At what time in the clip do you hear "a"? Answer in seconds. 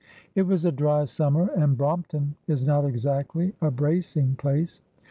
0.65-0.71, 3.61-3.69